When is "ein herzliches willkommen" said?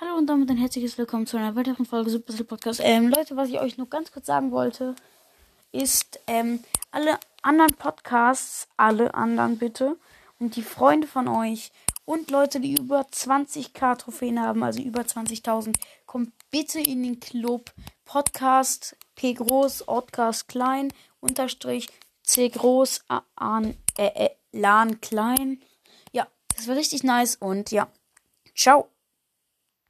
0.48-1.26